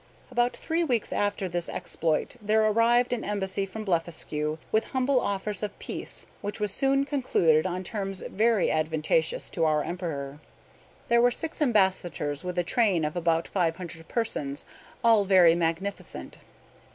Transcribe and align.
About 0.31 0.57
three 0.57 0.83
weeks 0.83 1.13
after 1.13 1.47
this 1.47 1.69
exploit 1.69 2.35
there 2.41 2.65
arrived 2.67 3.13
an 3.13 3.23
embassy 3.23 3.67
from 3.67 3.85
Blefuscu, 3.85 4.57
with 4.71 4.85
humble 4.85 5.19
offers 5.21 5.61
of 5.61 5.77
peace, 5.77 6.25
which 6.41 6.59
was 6.59 6.71
soon 6.73 7.05
concluded, 7.05 7.67
on 7.67 7.83
terms 7.83 8.23
very 8.27 8.71
advantageous 8.71 9.47
to 9.51 9.63
our 9.63 9.83
Emperor. 9.83 10.39
There 11.07 11.21
were 11.21 11.29
six 11.29 11.61
ambassadors, 11.61 12.43
with 12.43 12.57
a 12.57 12.63
train 12.63 13.05
of 13.05 13.15
about 13.15 13.47
five 13.47 13.75
hundred 13.75 14.07
persons, 14.07 14.65
all 15.03 15.23
very 15.23 15.53
magnificent. 15.53 16.39